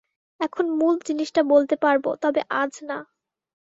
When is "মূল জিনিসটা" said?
0.79-1.41